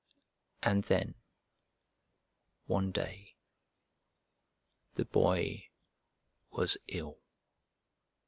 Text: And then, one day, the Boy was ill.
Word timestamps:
And 0.63 0.83
then, 0.85 1.13
one 2.65 2.91
day, 2.91 3.35
the 4.95 5.05
Boy 5.05 5.69
was 6.49 6.75
ill. 6.87 7.19